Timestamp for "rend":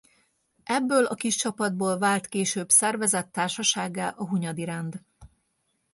4.63-4.99